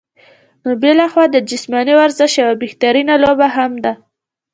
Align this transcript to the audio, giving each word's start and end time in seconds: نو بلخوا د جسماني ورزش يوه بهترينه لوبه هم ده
نو 0.63 0.69
بلخوا 0.81 1.25
د 1.31 1.35
جسماني 1.49 1.93
ورزش 2.01 2.31
يوه 2.41 2.55
بهترينه 2.63 3.13
لوبه 3.23 3.47
هم 3.55 3.73
ده 3.83 3.93